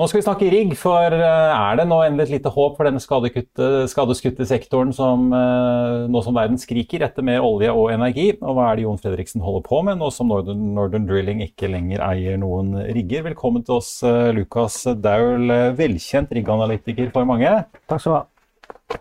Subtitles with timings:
[0.00, 2.88] Nå skal vi snakke rigg, for eh, er det nå endelig et lite håp for
[2.88, 8.30] denne skadeskutte sektoren som, eh, nå som verden skriker etter mer olje og energi?
[8.38, 11.68] Og hva er det Jon Fredriksen holder på med nå som Northern, Northern Drilling ikke
[11.68, 13.26] lenger eier noen rigger?
[13.28, 17.52] Velkommen til oss, eh, Lukas Daul, velkjent rigganalytiker for mange.
[17.84, 18.24] Takk skal du ha.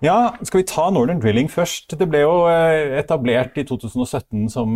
[0.04, 1.95] Ja, Skal vi ta Northern Drilling først?
[1.95, 2.44] Det ble jo
[3.00, 4.76] etablert i 2017 som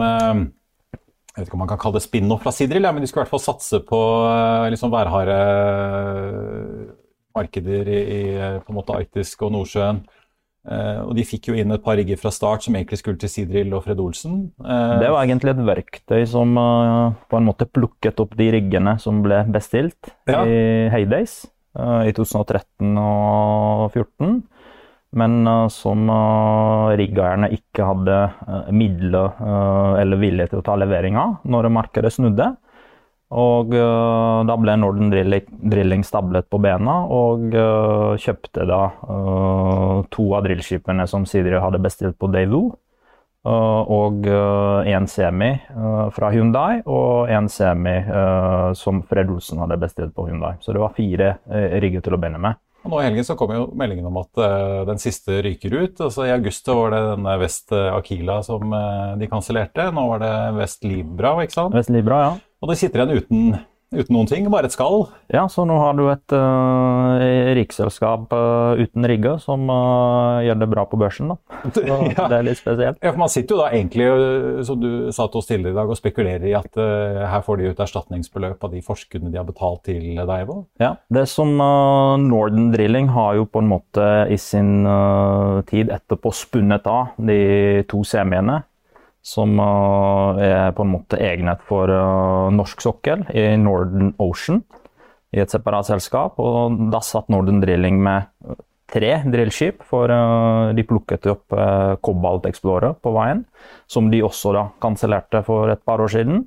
[1.33, 3.23] jeg vet ikke om man kan kalle det spin-off fra Sidril, ja, men de skulle
[3.23, 6.92] i hvert fall satse på uh, liksom værharde eh,
[7.33, 10.04] markeder i, i, eh, på en måte Arktisk og Nordsjøen.
[10.64, 13.32] Uh, og de fikk jo inn et par rigger fra start som egentlig skulle til
[13.33, 14.37] Sidril og Fred Olsen.
[14.61, 19.25] Uh, det var egentlig et verktøy som på en måte plukket opp de riggene som
[19.25, 20.45] ble bestilt ja.
[20.45, 20.61] i
[20.93, 21.42] Heydays
[21.73, 24.37] i 2013 og 2014
[25.13, 28.17] men uh, som uh, riggeierne ikke hadde
[28.47, 29.37] uh, midler
[30.01, 32.53] eller vilje til å ta levering av når markedet snudde.
[33.33, 37.55] Og da ble Norden Drilling stablet på bena og
[38.22, 38.81] kjøpte da
[40.14, 42.75] to av drillskipene som Sidri hadde bestilt på Daewoo.
[43.44, 45.50] og en semi
[46.14, 47.95] fra Hyundai og en semi
[48.77, 50.53] som Fred Olsen hadde bestilt på Hyundai.
[50.61, 51.39] Så det var fire
[51.81, 52.61] rigger til å begynne med.
[52.84, 56.02] Og nå I helgen så kom jo meldingen om at uh, den siste ryker ut.
[56.03, 59.88] altså I august var det denne Vest Aquila som uh, de kansellerte.
[59.95, 61.78] Nå var det Vest Libra, ikke sant?
[61.78, 62.34] Vest Libra, ja.
[62.64, 63.54] Og de sitter igjen uten
[63.94, 65.05] uten noen ting, bare et skall.
[65.33, 67.22] Ja, så nå har du et uh,
[67.58, 71.33] riksselskap uh, uten rigger som uh, gjør det bra på børsen.
[71.33, 71.38] da.
[71.75, 72.27] Så ja.
[72.30, 72.99] Det er litt spesielt.
[73.02, 74.09] Ja, for Man sitter jo da egentlig,
[74.67, 77.61] som du sa til oss tidligere i dag, og spekulerer i at uh, her får
[77.61, 80.64] de ut erstatningsbeløp av de forskuddene de har betalt til Daivo?
[80.81, 84.86] Ja, det som Norden Drilling har jo på en måte i sin
[85.69, 88.61] tid etterpå spunnet av de to semiene
[89.24, 94.60] som uh, er på en måte egnet for uh, norsk sokkel i Northern Ocean
[95.34, 96.38] i et separat selskap.
[96.44, 98.28] Og da satt Northern Drilling med
[98.94, 100.12] tre drillskip, for
[100.78, 101.56] de plukket opp
[102.06, 103.39] Cobalt Explorer på veien,
[103.89, 106.44] som de også da kansellerte for et par år siden.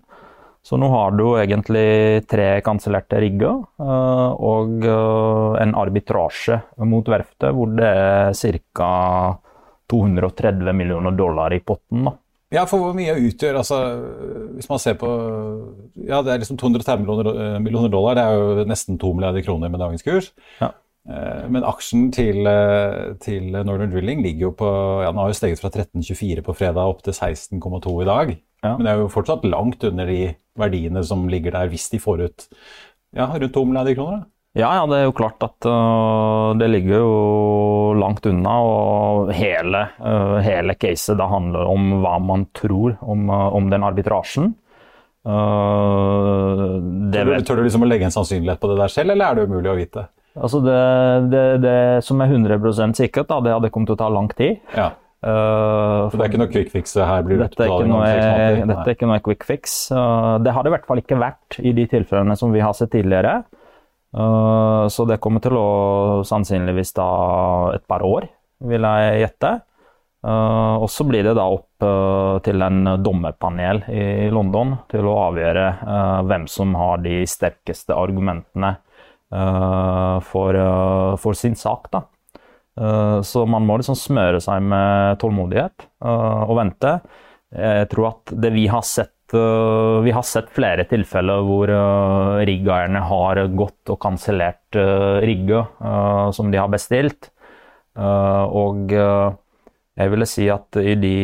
[0.62, 7.91] Så nå har du egentlig tre kansellerte rigger og en arbitrasje mot verftet hvor det
[7.91, 8.92] er ca.
[9.91, 12.06] 230 millioner dollar i potten.
[12.06, 12.15] da.
[12.54, 13.76] Ja, for hvor mye utgjør altså,
[14.54, 15.10] Hvis man ser på
[16.06, 18.14] Ja, det er liksom 230 millioner, eh, millioner dollar.
[18.14, 20.28] Det er jo nesten 2 milliarder kroner med dagens kurs.
[20.60, 20.68] Ja.
[21.10, 24.70] Eh, men aksjen til, eh, til, Northern Drilling ligger jo på
[25.02, 28.36] ja, Den har jo steget fra 13,24 på fredag opp til 16,2 i dag.
[28.62, 28.76] Ja.
[28.76, 32.24] Men det er jo fortsatt langt under de verdiene som ligger der hvis de får
[32.26, 32.48] ut
[33.16, 34.22] ja, rundt 2 milliarder kroner.
[34.22, 34.35] Da.
[34.56, 37.16] Ja, ja, det er jo klart at uh, det ligger jo
[38.00, 38.54] langt unna.
[38.64, 43.84] Og hele, uh, hele caset da handler om hva man tror om, uh, om den
[43.84, 44.54] arbitrasjen.
[45.26, 49.36] tør, du, tør du liksom å legge en sannsynlighet på det der selv, eller er
[49.36, 50.06] det umulig å vite?
[50.36, 50.84] Altså det,
[51.32, 54.60] det, det som er 100 sikkert, da, det hadde kommet til å ta lang tid.
[54.76, 54.92] Ja.
[55.26, 56.92] Uh, for det er ikke noe quick fix?
[57.00, 58.08] her blir dette, er ikke noe,
[58.68, 59.76] dette er ikke noe quick fix.
[59.90, 62.76] Uh, det har det i hvert fall ikke vært i de tilfellene som vi har
[62.76, 63.40] sett tidligere.
[64.14, 65.68] Eh, så det kommer til å
[66.26, 67.08] sannsynligvis ta
[67.74, 68.28] et par år,
[68.66, 69.56] vil jeg gjette.
[70.26, 75.12] Uh, og så blir det da opp uh, til en dommerpanel i London til å
[75.28, 75.66] avgjøre
[76.26, 78.72] hvem som har de sterkeste argumentene
[80.26, 80.56] for,
[81.18, 81.88] for, sin sak.
[81.90, 82.00] Da.
[83.26, 86.92] så man må liksom smøre seg med tålmodighet og vente.
[87.50, 92.42] Jeg tror at det vi har sett uh, vi har sett flere tilfeller hvor uh,
[92.47, 97.32] riggeierne har gått og kansellert uh, rigger uh, som de har bestilt.
[97.97, 101.20] og jeg ville si at i de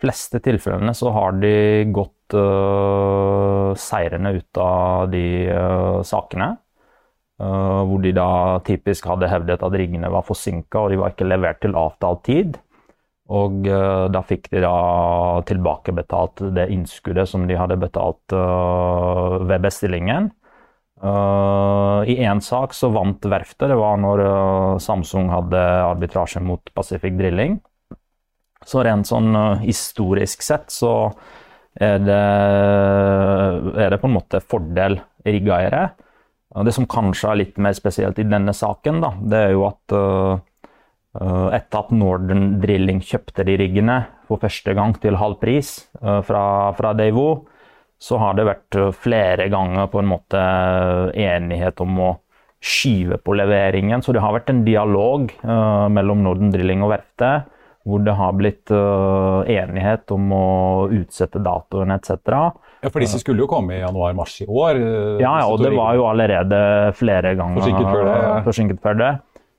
[0.00, 2.32] fleste tilfellene så har de gått
[3.76, 5.26] seirende ut av de
[6.08, 6.56] sakene.
[7.36, 11.60] hvor de da typisk hadde hevdet at riggene var forsinka og de var ikke levert
[11.60, 12.56] til avtalt tid.
[13.30, 14.76] Og uh, da fikk de da
[15.46, 20.32] tilbakebetalt det innskuddet som de hadde betalt uh, ved bestillingen.
[21.02, 23.70] Uh, I én sak så vant verftet.
[23.70, 24.24] Det var når
[24.82, 27.60] Samsung hadde arbitrasje mot Pacific Drilling.
[28.66, 30.92] Så rent sånn historisk sett så
[31.74, 32.20] er det,
[33.80, 35.88] er det på en måte fordel riggeiere.
[36.62, 39.96] Det som kanskje er litt mer spesielt i denne saken, da, det er jo at
[41.12, 43.98] etter at Northern Drilling kjøpte de riggene
[44.30, 46.44] for første gang til halv pris eh, fra,
[46.78, 47.44] fra Davo,
[48.02, 50.42] så har det vært eh, flere ganger på en måte
[51.12, 52.10] enighet om å
[52.62, 54.02] skyve på leveringen.
[54.02, 57.48] Så det har vært en dialog mellom Northern Drilling og verftet
[57.82, 60.44] hvor det har blitt enighet om å
[60.94, 62.14] utsette datoen etc.
[62.30, 64.78] Ja, For disse skulle jo komme i januar-mars i år?
[65.18, 66.60] Ja, ja, og det var jo allerede
[66.94, 68.14] flere ganger forsinket før det.
[68.22, 68.38] Ja.
[68.46, 69.10] Forsinket før det.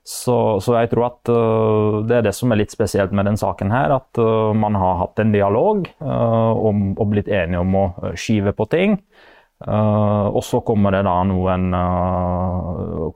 [0.04, 3.38] Så, så, jeg tror at uh, det er det som er litt spesielt med den
[3.40, 3.94] saken her.
[3.96, 8.52] At uh, man har hatt en dialog uh, om, og blitt enige om å skyve
[8.56, 8.98] på ting.
[9.64, 11.70] og så kommer det da noen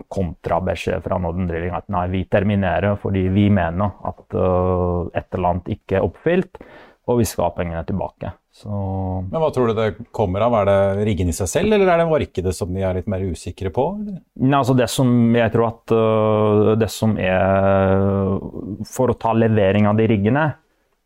[0.08, 4.36] kontrabeskjed fra Norden Drilling at nei, vi terminerer fordi vi mener at
[5.18, 6.62] et eller annet ikke er oppfylt,
[7.10, 8.32] og vi skal ha pengene tilbake.
[8.58, 8.68] Så...
[9.30, 10.56] Men Hva tror du det kommer av?
[10.58, 13.22] Er det riggene i seg selv, eller er det markedet som de er litt mer
[13.22, 13.84] usikre på?
[14.02, 18.34] Nei, altså det som jeg tror at uh, det som er
[18.88, 20.48] For å ta levering av de riggene,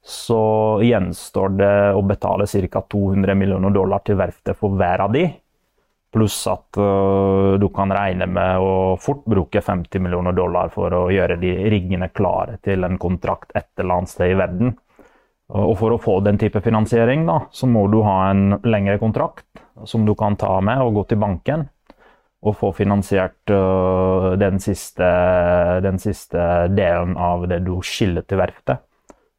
[0.00, 0.40] så
[0.82, 2.82] gjenstår det å betale ca.
[2.94, 5.26] 200 millioner dollar til verftet for hver av de.
[6.12, 11.04] Pluss at uh, du kan regne med å fort bruke 50 millioner dollar for å
[11.12, 14.72] gjøre de riggene klare til en kontrakt et eller annet sted i verden.
[15.52, 19.44] Og For å få den type finansiering da, så må du ha en lengre kontrakt
[19.88, 21.66] som du kan ta med og gå til banken
[22.43, 25.08] og få finansiert uh, den, siste,
[25.84, 28.82] den, siste, delen av det du skiller til verftet.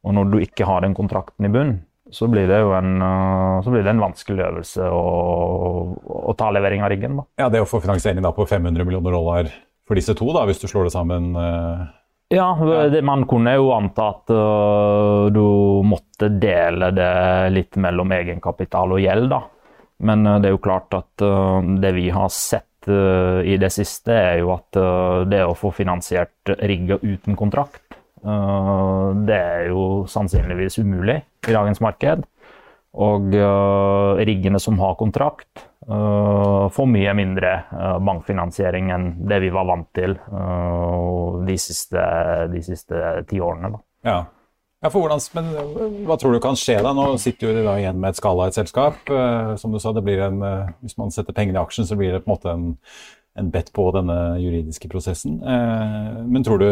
[0.08, 1.74] Og når du ikke har den kontrakten i bunn,
[2.14, 5.04] så blir det jo en, uh, det en vanskelig øvelse å,
[5.98, 7.20] å, ta levering av riggen.
[7.20, 7.28] Da.
[7.44, 9.52] Ja, Det å få finansiering da på 500 millioner dollar
[9.84, 11.84] for disse to, da, hvis du slår det sammen uh
[12.34, 12.48] ja,
[12.90, 17.14] det, man kunne jo anta at uh, du måtte dele det
[17.54, 19.42] litt mellom egenkapital og gjeld, da.
[20.04, 24.12] Men uh, det er jo klart at uh, det vi har sett i det siste,
[24.12, 24.76] er jo at
[25.32, 31.16] det å få finansiert rigger uten kontrakt, det er jo sannsynligvis umulig
[31.48, 32.26] i dagens marked.
[32.94, 33.34] Og
[34.22, 39.90] riggene som har kontrakt, Uh, får mye mindre uh, bankfinansiering enn det vi var vant
[39.92, 40.16] til
[41.44, 42.04] de siste,
[42.54, 43.74] de siste ti årene.
[44.08, 44.22] Ja.
[44.80, 44.92] ja.
[44.94, 45.50] hvordan, men
[46.08, 46.94] Hva tror du kan skje da?
[46.96, 49.12] Nå sitter du igjen med et skala et selskap.
[49.60, 50.40] som du sa, en,
[50.86, 52.70] Hvis man setter pengene i aksjen, så blir det på en måte en,
[53.36, 55.42] en bet på denne juridiske prosessen.
[55.44, 56.70] men tror du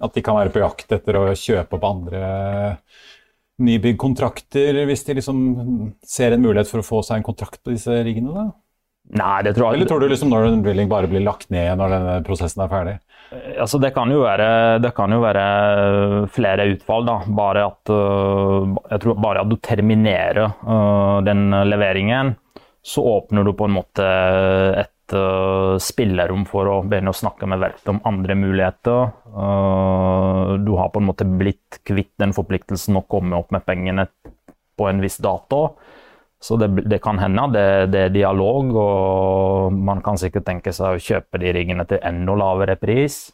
[0.00, 2.20] at de kan være på jakt etter å kjøpe opp andre
[3.60, 5.38] nybyggkontrakter hvis de liksom
[6.06, 8.34] ser en mulighet for å få seg en kontrakt på disse riggene?
[8.34, 8.48] da?
[9.10, 11.94] Nei, det tror jeg Eller tror du liksom Northern Drilling bare blir lagt ned når
[11.96, 12.96] denne prosessen er ferdig?
[13.30, 14.50] Eh, altså, det kan jo være,
[14.82, 15.44] det kan jo være
[16.34, 17.08] flere utfall.
[17.08, 17.16] da.
[17.40, 22.36] Bare at, uh, jeg tror bare at du terminerer uh, den leveringen,
[22.82, 24.06] så åpner du på en måte
[24.80, 29.10] et uh, spillerom for å begynne å snakke med verftet om andre muligheter.
[29.30, 34.06] Uh, du har på en måte blitt kvitt den forpliktelsen å komme opp med pengene
[34.78, 35.76] på en viss dato.
[36.40, 40.96] Så det, det kan hende det, det, er dialog, og man kan sikkert tenke seg
[40.96, 43.26] å kjøpe de riggene til enda lavere pris.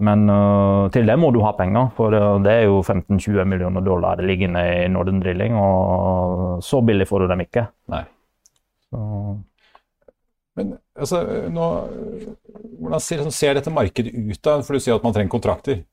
[0.00, 4.20] Men uh, til det må du ha penger, for det er jo 15-20 millioner dollar
[4.24, 7.68] liggende i Northern Drilling, og så billig får du dem ikke.
[7.92, 8.06] Nei.
[8.88, 9.04] Så.
[10.96, 11.20] Altså,
[11.52, 11.66] nå,
[12.80, 14.40] hvordan ser, ser, dette markedet ut?
[14.40, 14.58] da?
[14.64, 15.84] For Du sier at man trenger kontrakter.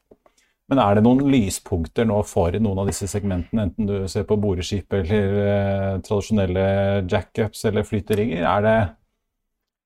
[0.71, 4.37] Men er det noen lyspunkter nå for noen av disse segmentene, enten du ser på
[4.39, 6.67] boreskip eller eh, tradisjonelle
[7.11, 8.45] jackups eller flyterigger?
[8.47, 8.77] Er det,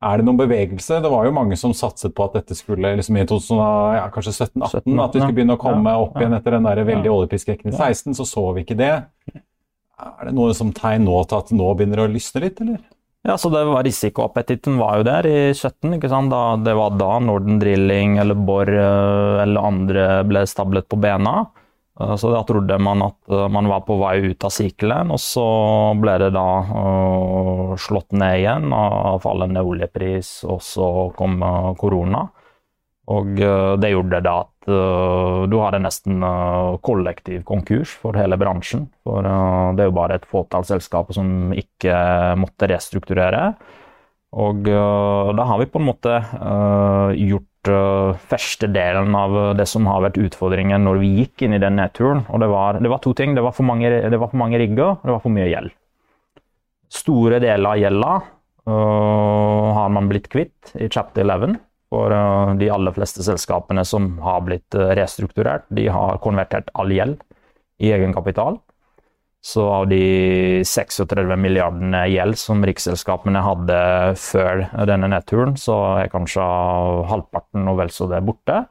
[0.05, 0.99] er det noen bevegelse?
[1.01, 3.63] Det var jo mange som satset på at dette skulle liksom i 2000,
[3.97, 7.75] ja, at vi skulle begynne å komme opp igjen etter den der veldig oljepriskrekken i
[7.75, 8.13] 16.
[8.21, 8.93] Så så vi ikke det.
[9.97, 12.85] Er det noe som tegn nå til at nå begynner å lysne litt, eller?
[13.27, 15.97] Ja, så det var Risikoappetitten var jo der i 17.
[15.97, 16.31] ikke sant?
[16.31, 21.41] Da, det var da Norden Drilling eller Borr eh, eller andre ble stablet på bena.
[21.99, 25.19] Eh, så da trodde man at eh, man var på vei ut av sykelen, og
[25.19, 25.43] så
[25.99, 30.87] ble det da uh, slått ned igjen av fallende oljepris, og så
[31.19, 32.29] kom uh, korona.
[33.07, 38.39] Og uh, det gjorde da at uh, du hadde nesten uh, kollektiv konkurs for hele
[38.39, 38.87] bransjen.
[39.07, 41.95] For det er jo bare et fåtall selskaper som ikke
[42.39, 43.51] måtte restrukturere.
[44.37, 46.13] Og da har vi på en måte
[47.15, 47.69] gjort
[48.27, 52.25] første delen av det som har vært utfordringen når vi gikk inn i den nedturen.
[52.27, 53.37] Og det var, det var to ting.
[53.37, 55.71] Det var, mange, det var for mange rigger, og det var for mye gjeld.
[56.91, 58.11] Store deler av gjelda
[59.79, 61.55] har man blitt kvitt i chapter 11.
[61.93, 66.91] For eh, de aller fleste selskapene som har blitt eh, restrukturert, de har konvertert all
[66.91, 67.21] gjeld
[67.79, 68.59] i egenkapital.
[69.47, 73.77] Så av de 36 milliardene gjeld som riksselskapene hadde
[74.19, 76.43] før denne nedturen, så er kanskje
[77.07, 78.65] halvparten og vel så det borte.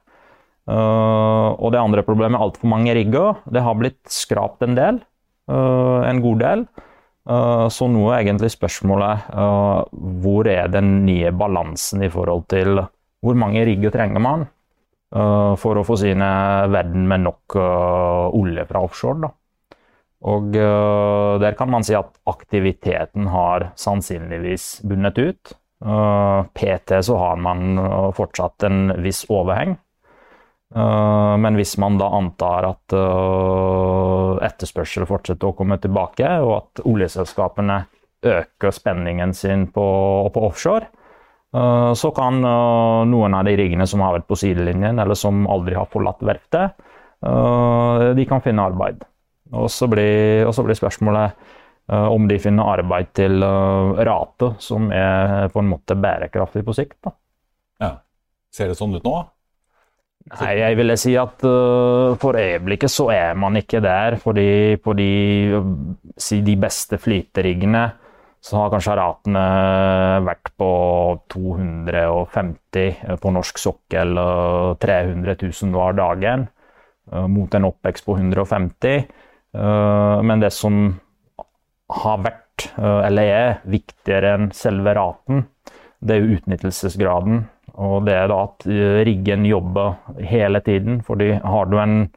[0.66, 3.38] Uh, og det andre problemet altfor mange rigger.
[3.46, 4.98] Det har blitt skrapt en del.
[5.46, 6.66] En god del.
[7.70, 9.28] Så nå er egentlig spørsmålet
[10.26, 12.82] hvor er den nye balansen i forhold til
[13.24, 14.46] hvor mange rigger trenger man?
[15.06, 16.28] for å forsyne
[16.68, 19.20] verden med nok olje fra offshore.
[19.22, 19.30] Da.
[20.26, 20.50] Og
[21.40, 25.54] der kan man si at aktiviteten har sannsynligvis bundet ut.
[26.58, 27.78] PT så har man
[28.18, 29.76] fortsatt en viss overheng.
[30.74, 32.98] Men hvis man da antar at
[34.50, 37.84] etterspørsel fortsetter å komme tilbake, og at oljeselskapene
[38.26, 39.86] øker spenningen sin på,
[40.34, 41.05] på offshore, eh,
[41.96, 45.76] så kan eh, noen av de riggene som har vært på sidelinjen, eller som aldri
[45.78, 46.88] har forlatt verftet,
[47.26, 49.04] eh, de kan finne arbeid.
[49.54, 51.52] Og så blir, blir spørsmålet
[51.86, 53.44] om de finner arbeid til
[54.08, 56.96] rate som er på en måte bærekraftig på sikt.
[57.06, 57.12] Da.
[57.78, 57.90] Ja.
[58.50, 59.20] Ser det sånn ut nå?
[60.26, 64.18] Nei, jeg ville si at uh, for øyeblikket så er man ikke der.
[64.18, 64.48] Fordi
[64.82, 65.10] på de,
[66.18, 67.84] si de beste flyteriggene
[68.46, 69.44] så har kanskje ratene
[70.26, 70.70] vært på
[71.34, 76.46] 250 på norsk sokkel og 300 000 hver dagen,
[77.10, 79.02] eh, mot en oppvekst på 150.
[79.02, 80.94] Eh, men det som
[81.90, 85.46] har vært, eh, eller er, viktigere enn selve raten,
[85.98, 87.42] det er utnyttelsesgraden.
[87.82, 88.62] Og det er da at
[89.04, 91.02] riggen jobber hele tiden.
[91.02, 92.10] fordi har du en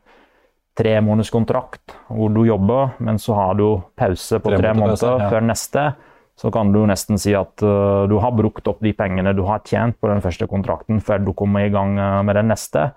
[0.78, 5.30] tre måneders hvor du jobber, men så har du pause på tre, måneder ja.
[5.30, 5.96] før neste,
[6.40, 9.60] så kan du nesten si at uh, du har brukt opp de pengene du har
[9.68, 12.90] tjent på den første kontrakten før du kommer i gang uh, med den neste.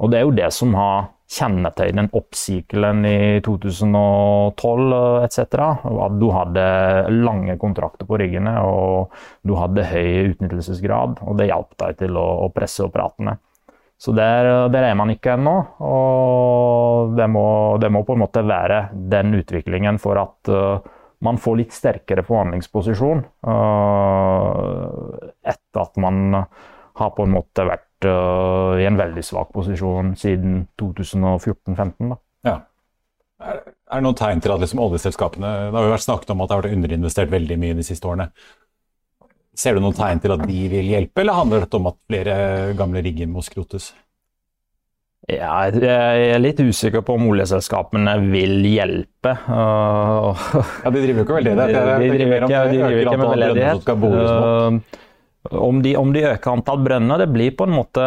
[0.00, 5.60] Og det er jo det som har kjennetegnet oppsykelen i 2012 etc.
[6.02, 6.64] At du hadde
[7.14, 9.14] lange kontrakter på riggene og
[9.46, 11.20] du hadde høy utnyttelsesgrad.
[11.22, 13.36] Og det hjalp deg til å, å presse opp ratene.
[14.00, 15.54] Så der, der, er man ikke ennå.
[15.84, 17.46] Og det må,
[17.78, 22.24] det må, på en måte være den utviklingen for at uh, man får litt sterkere
[22.26, 24.90] forhandlingsposisjon uh,
[25.44, 26.34] etter at man
[27.00, 32.16] har på en måte vært uh, i en veldig svak posisjon siden 2014-2015.
[32.48, 32.56] Ja.
[33.40, 36.50] Er det noen tegn til at liksom oljeselskapene Det har jo vært snakket om at
[36.50, 38.28] det har vært underinvestert veldig mye de siste årene.
[39.56, 42.36] Ser du noen tegn til at de vil hjelpe, eller handler dette om at flere
[42.78, 43.90] gamle rigger må skrotes?
[45.28, 49.34] Ja, jeg er litt usikker på om oljeselskapene vil hjelpe.
[50.80, 51.66] ja, De driver jo ikke veldig det.
[51.68, 53.90] De, driver ikke, de driver ikke med veldedighet.
[54.00, 58.02] Uh, om de, om de, øker antall brønner, det blir på en måte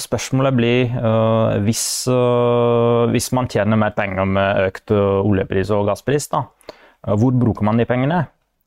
[0.00, 1.82] Spørsmålet blir uh, hvis,
[2.12, 6.44] uh, hvis, man tjener mer penger med økt oljepris og gasspris, da,
[7.16, 8.26] hvor bruker man de pengene?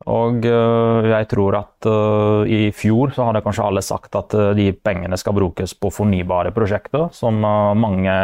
[0.09, 4.49] Og uh, jeg tror at uh, i fjor så hadde kanskje alle sagt at uh,
[4.57, 8.15] de pengene skal brukes på fornybare prosjekter, som mange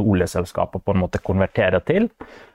[0.00, 2.08] oljeselskaper på en måte konverterer til.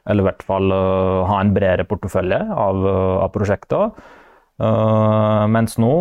[0.07, 2.85] Eller i hvert fall ha en bredere portefølje av,
[3.25, 3.91] av prosjekter.
[5.51, 5.91] mens nå,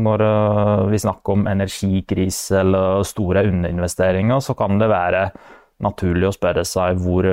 [0.00, 0.24] når
[0.88, 5.26] vi snakker om energikrise eller store underinvesteringer, så kan det være
[5.84, 7.28] naturlig å spørre seg hvor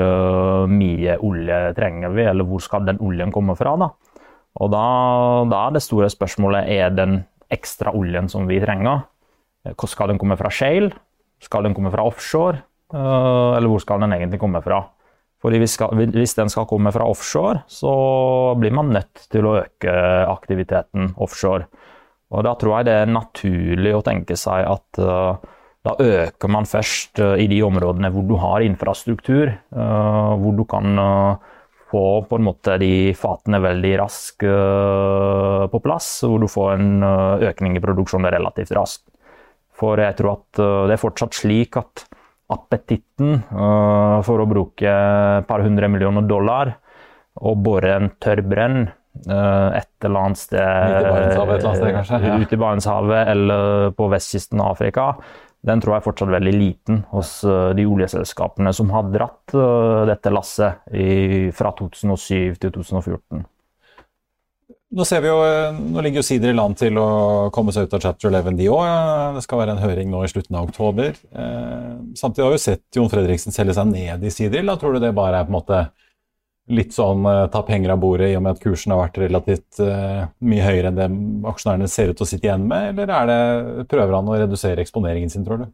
[0.67, 3.77] mye olje trenger vi, eller hvor skal den oljen komme fra.
[3.79, 3.93] da.
[4.57, 4.85] Og da,
[5.51, 7.19] da, er det store spørsmålet er den
[7.53, 9.05] ekstra oljen som vi trenger.
[9.77, 10.91] Hvor skal den komme fra shale?
[11.43, 12.63] Skal den komme fra offshore?
[12.93, 14.81] Eh, eller hvor skal den egentlig komme fra?
[15.43, 17.91] Fordi hvis, skal, hvis, den skal komme fra offshore, så
[18.57, 19.93] blir man nødt til å øke
[20.31, 21.67] aktiviteten offshore.
[22.33, 25.37] Og da tror jeg det er naturlig å tenke seg at uh,
[25.85, 30.65] da øker man først uh, i de områdene hvor du har infrastruktur, uh, hvor du
[30.67, 30.97] kan
[31.91, 36.89] få på en måte de fatene veldig raskt uh, på plass, hvor du får en
[37.03, 39.06] uh, økning i produksjonen relativt raskt.
[39.77, 42.08] For jeg tror at uh, det er fortsatt slik at
[42.48, 43.41] appetitten
[44.24, 46.70] for å bruke et par hundre millioner dollar
[47.44, 48.86] og bore en tørr brønn
[49.17, 50.62] et eller annet sted
[52.39, 55.10] Ute i Barentshavet eller på vestkysten av Afrika
[55.65, 60.01] den tror jeg er fortsatt veldig liten hos eh, de oljeselskapene som har dratt eh,
[60.11, 60.87] dette lasset
[61.57, 63.45] fra 2007 til 2014.
[64.87, 67.07] Nå, jo, eh, nå ligger jo Sider i land til å
[67.53, 68.85] komme seg ut av chapter 11, de òg.
[69.35, 71.17] Det skal være en høring nå i slutten av oktober.
[72.15, 74.63] Samtidig har vi sett Jon Fredriksen selge seg ned i Sider.
[74.67, 75.81] Da tror du det bare er på en måte
[76.74, 79.79] litt sånn uh, ta penger av bordet i og med at kursen har vært relativt
[79.83, 81.07] uh, mye høyere enn det
[81.51, 83.41] aksjonærene ser ut til å sitte igjen med, eller er det,
[83.91, 85.67] prøver han å redusere eksponeringen sin, tror du?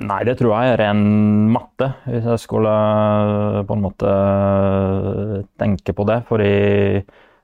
[0.00, 1.00] Nei, det tror jeg er ren
[1.50, 4.12] matte, hvis jeg skulle uh, på en måte
[5.58, 6.20] tenke på det.
[6.28, 6.52] Fordi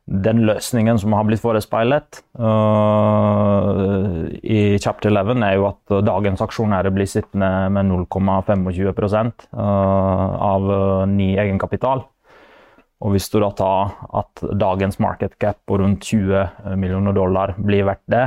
[0.06, 2.20] den løsningen som har blitt forespeilet
[4.46, 9.64] i chapter 11, er jo at dagens aksjonærer blir sittende med 0,25 uh,
[10.46, 10.70] av
[11.10, 12.06] ny egenkapital.
[13.04, 17.84] Og hvis du da tar at dagens market cap på rundt 20 millioner dollar blir
[17.88, 18.26] verdt det,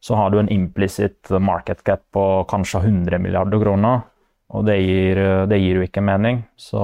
[0.00, 4.06] så har du en implisitt market cap på kanskje 100 milliarder kroner.
[4.48, 5.18] Og det gir,
[5.50, 6.40] det gir, jo ikke mening.
[6.56, 6.80] Så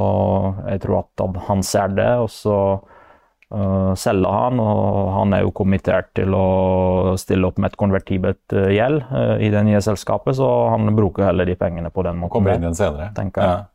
[0.66, 4.60] jeg tror at han ser det, og så uh, selger han.
[4.60, 9.48] Og han er jo kommittert til å stille opp med et konvertibelt gjeld uh, i
[9.54, 12.36] det nye selskapet, så han bruker heller de pengene på den måten.
[12.36, 13.14] Kommer inn igjen senere.
[13.16, 13.54] tenker jeg.
[13.62, 13.73] Ja.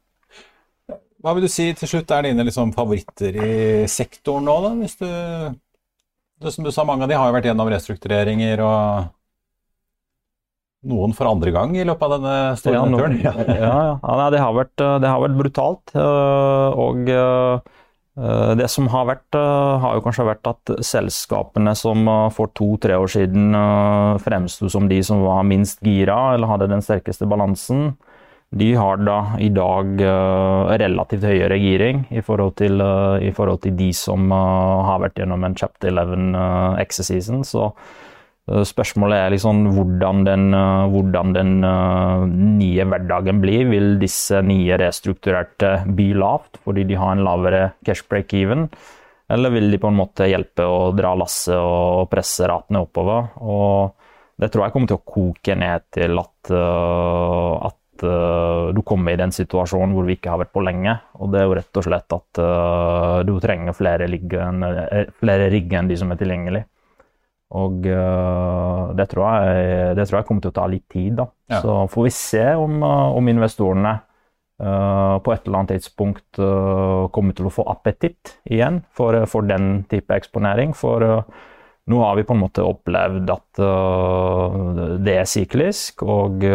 [1.20, 3.54] Hva vil du si til slutt er dine liksom, favoritter i
[3.92, 4.74] sektoren nå, da?
[4.80, 5.08] Hvis du,
[6.40, 9.10] det som du sa, mange av de har jo vært gjennom restruktureringer og
[10.88, 13.20] noen for andre gang i løpet av denne store turen.
[13.26, 13.92] Ja, ja, ja.
[14.00, 15.92] Nei, det, har vært, det, har vært, brutalt.
[15.92, 17.76] Eh, og eh,
[18.60, 23.12] det som har vært, eh, har jo kanskje vært at selskapene som for to-tre år
[23.12, 23.52] siden
[24.24, 27.92] fremsto som de som var minst gira, eller hadde den sterkeste balansen,
[28.50, 30.02] de har da i dag
[30.82, 32.82] relativt høyere giring i forhold til,
[33.22, 36.34] i forhold til de som har vært gjennom en chapter 11
[36.82, 37.44] exercisen.
[37.46, 37.68] Så
[38.66, 40.46] spørsmålet er liksom hvordan den,
[40.94, 43.68] hvordan den uh, nye hverdagen blir.
[43.70, 48.68] Vil disse nye restrukturerte by lavt fordi de har en lavere cash break-even?
[49.30, 53.30] Eller vil de på en måte hjelpe å dra lasset og presse ratene oppover?
[53.46, 53.94] Og
[54.40, 57.49] det tror jeg kommer til å koke ned til at, uh, uh,
[58.76, 60.98] du kommer i den situasjonen hvor vi ikke har vært på lenge.
[61.20, 62.42] Og det er jo rett og slett at
[63.28, 64.66] du trenger flere, liggen,
[65.22, 66.68] flere rigger enn de som er tilgjengelige.
[67.58, 71.18] Og uh, det, tror jeg, det, tror jeg, kommer til å ta litt tid.
[71.18, 71.26] da.
[71.50, 71.64] Ja.
[71.64, 73.96] Så får vi se om, uh, om investorene
[74.62, 76.42] uh, på et eller annet tidspunkt
[77.16, 80.76] kommer til å få appetitt igjen for, for, den type eksponering.
[80.78, 81.06] For
[81.90, 83.62] nå har vi på en måte opplevd at
[85.02, 86.46] det er syklisk, og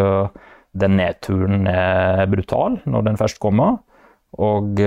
[0.75, 3.79] den nedturen er brutal når den først kommer.
[4.35, 4.81] Og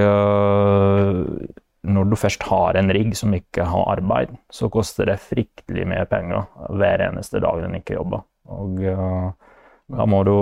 [1.88, 6.06] når du først har en rigg som ikke har arbeid, så koster det fryktelig mye
[6.10, 8.26] penger hver eneste dag den ikke jobber.
[8.52, 9.30] Og uh,
[9.88, 10.36] da, må du,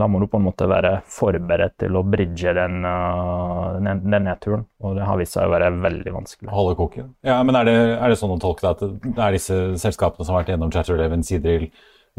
[0.00, 4.26] da, må du, på en måte være forberedt til å bridge den, uh, den, den
[4.28, 4.64] nedturen.
[4.82, 6.50] Og det har vist seg å være veldig vanskelig.
[6.54, 7.12] Holde koken.
[7.26, 10.26] Ja, men er det, er det sånn å tolke det at det er disse selskapene
[10.26, 11.70] som har vært gjennom Chatter 11, Sidril,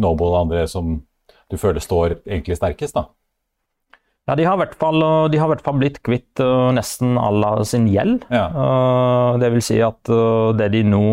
[0.03, 0.97] Noble og andre som
[1.51, 3.10] du føler står egentlig sterkest, da?
[4.25, 7.45] Ja, de har i hvert fall, de har hvert fall blitt kvitt uh, nesten all
[7.69, 8.23] sin gjeld.
[8.34, 8.47] Ja.
[8.49, 11.03] Uh, det vil si at uh, det de nå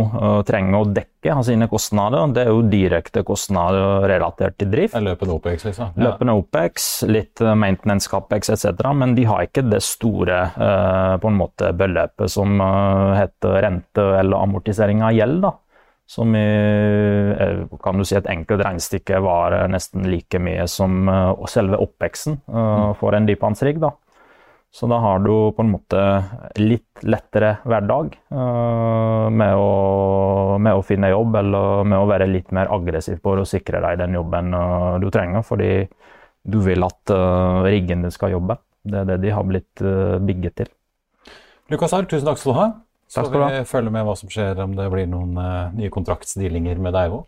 [0.49, 4.97] trenger å dekke av sine kostnader, det er jo direkte kostnader relatert til drift.
[4.97, 5.93] Løpende OPEX, liksom.
[5.93, 6.07] Ja.
[6.07, 8.81] Løpende OPEX, litt maintenance capex etc.
[8.97, 10.41] Men de har ikke det store
[11.21, 12.57] på en måte beløpet som
[13.15, 15.45] heter rente eller amortisering av gjeld.
[15.45, 15.53] da.
[16.13, 21.47] Som i, eh, kan du si et enkelt regnestykke var nesten like mye som uh,
[21.49, 23.81] selve oppveksten uh, for en dypvannsrigg.
[23.81, 23.95] da.
[24.73, 26.03] Så da har du på en måte
[26.61, 29.73] litt lettere hverdag med, å,
[30.57, 34.01] med, å, finne jobb, eller med å være litt mer aggressiv på å sikre deg
[34.01, 34.49] den jobben
[35.03, 35.75] du trenger, fordi
[36.49, 37.13] du vil at
[37.69, 38.57] riggen din skal jobbe.
[38.81, 39.85] Det er det de har blitt
[40.25, 40.73] bygget til.
[41.69, 42.71] Lukas Arr, tusen takk skal du ha.
[43.13, 46.81] Så skal vi følge med hva som skjer, om det blir noen uh, nye kontraktsdealinger
[46.81, 47.27] med deg òg.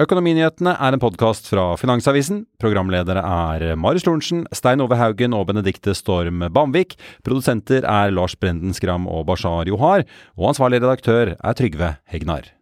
[0.00, 2.40] Økonominyhetene er en podkast fra Finansavisen.
[2.58, 6.96] Programledere er Marius Lorentzen, Stein Ove Haugen og Benedikte Storm Bamvik.
[7.22, 10.08] Produsenter er Lars Brenden Skram og Bashar Johar.
[10.40, 12.54] Og ansvarlig redaktør er Trygve Hegnar.